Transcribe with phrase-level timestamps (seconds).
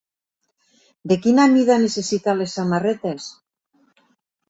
[1.11, 3.33] De quina mida necessita les samarretes?